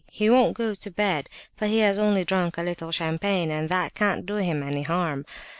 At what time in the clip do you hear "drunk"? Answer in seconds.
2.25-2.57